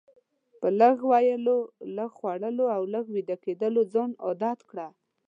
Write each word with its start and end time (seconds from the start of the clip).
په 0.59 0.67
لږ 0.79 0.97
ویلو، 1.11 1.57
لږ 1.95 2.11
خوړلو 2.17 2.65
او 2.75 2.81
لږ 2.93 3.05
ویده 3.15 3.35
کیدلو 3.45 3.81
ځان 3.93 4.09
عادت 4.23 4.59
کړه. 4.69 4.87